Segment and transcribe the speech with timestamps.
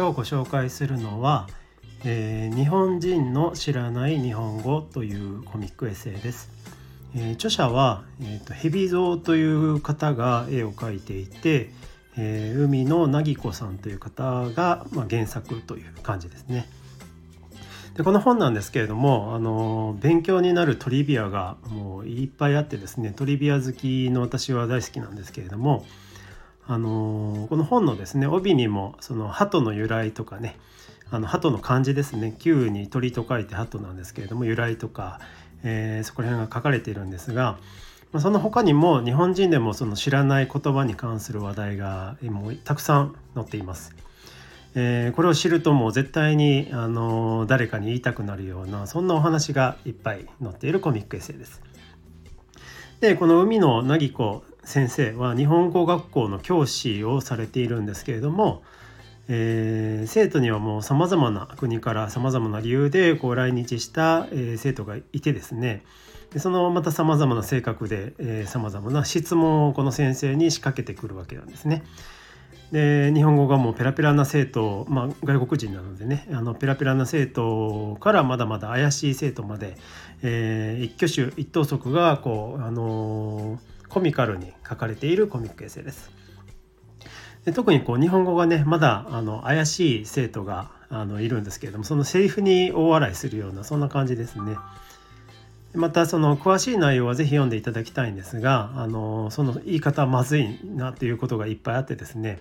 [0.00, 1.46] 今日ご紹介するのは、
[2.06, 6.48] えー、日本人の知らない日本語というコミックエッセイです。
[7.14, 11.68] えー、著者は、えーと、ヘビゾウという方が絵を描いていて、
[12.16, 16.66] えー、海のなぎこさんという方が、まあ、原作という感じですね。
[17.94, 25.84] でこの本なんですけれどもあの勉強になるトリビアがもういっぱいあってですねトリビア好きの私は大好きなんですけれども
[26.70, 30.56] あのこの本のですね帯にもその鳩の由来とかね
[31.10, 35.18] あの鳩の漢字ですね旧に鳥と書いて鳩なんですけれども由来とか、
[35.64, 37.58] えー、そこら辺が書かれているんですが、
[38.12, 43.92] ま、その他にも日本人でもその知らない言葉に関する話題がもうたくさん載っています。
[44.76, 51.60] えー、これを知るともう絶対に、あの誰かに言いたくなるようなそんなお話がいっぱい載っているコミックエッセイです。
[53.00, 58.62] でこの海のなぎこ先生は日本語学校の教師をされているんですけれども、
[59.28, 65.84] えー、生徒にはもうさまざまな国からさまざまな理由でこう来日した、えー、生徒がいてですね
[66.32, 71.82] でそのまたさまざまな性格でさまざまな質問をこの先生に仕掛けてくるわけなんですね。
[72.70, 79.76] で日本語がもうペラペラな生徒、まあ、外国人なのでねあのペラペラな生徒からまだまだ怪しい生徒まで、
[80.22, 86.10] えー、一挙手一投足がこう、あのーコミカルに書かれているコミックエッセイです。
[87.44, 94.56] で特にこう日本語がねまだあの怪しい生徒があのいるんですけれどもそのセリフに大笑いするようなそんな感じですね。
[95.72, 102.40] またその詳しい内容は是非読んでいただきたいんですがあのその言い方まずいなということがいっぱいあってですね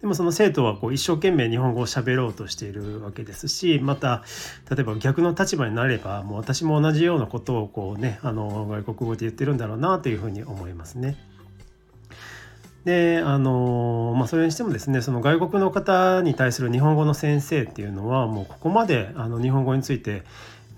[0.00, 4.24] でもその生徒はこう一生懸命日本語を喋ろうとしているわけですしまた
[4.70, 11.16] 例えば逆の立場になればもう私も同じようなことをこうねあの外国語で言ってるんだろうなというふうに思いますね。
[12.84, 20.22] であのまあ、それにしてもですねその外国の方に対する日本語の先生っていうのはもうここまであの日本語について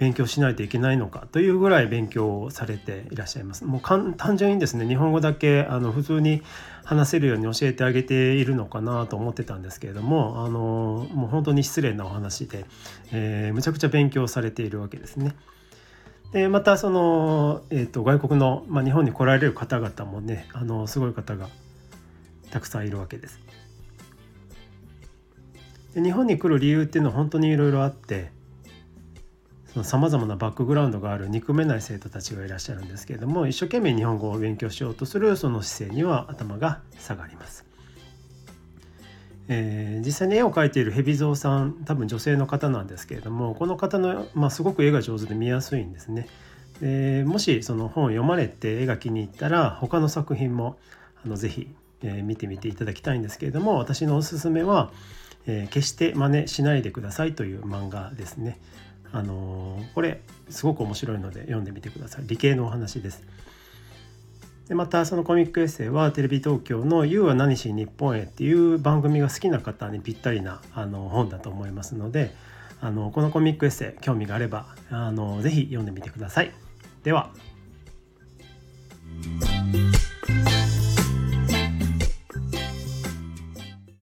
[0.00, 3.66] 勉強しないといけないのかというぐらい勉強されていらっしゃいます。
[3.66, 6.40] もう単純にですね日本語だけあの普通に
[6.86, 12.64] 話せるように教えてあげているのかなと思ってたんですけれどもあのもう本当に失礼なお話で、
[13.12, 15.36] えー、むちゃくちゃ勉強されているわけですね。
[16.32, 21.48] でまたその、えーと、外国の、まあ、日本に来られる方々もねあのすごい方が
[22.50, 23.38] たくさんいるわけです。
[25.94, 28.39] で日本に来る理由っていうのは本当にいろいろあって
[29.84, 37.64] さまざまなバックグラウンドがある憎めない生徒たちがいらっしゃるんですけれども一生懸命日本語を勉強しようとするその姿勢には頭が下がります。
[39.52, 46.28] えー、実際に絵を描いている蛇蔵さん多分女性の方なんですけれどもこの方の、まあ、すごく絵が上手で見やすいんですね。
[46.80, 50.78] でもしその本を読まれて絵が気に入ったら他の作品も
[51.24, 51.68] あのぜひ、
[52.02, 54.92] えー、見てみていただきたいんですけれども私のおすすめは、
[55.46, 58.58] えー、決して真似しないでください」という漫画ですね。
[59.12, 62.24] あの、これすごく面白いので読んでみてください。
[62.26, 63.22] 理系のお話です。
[64.70, 72.32] でまたそのコミックエッセイはテレビ東京の「YOU は何しに日本へ」っていう番組が好きな方にぴったりなあの本だと思いますので
[72.80, 76.52] あのこのコミックエッセイ興味があればあのぜひ読んでみてください。
[77.02, 77.30] では。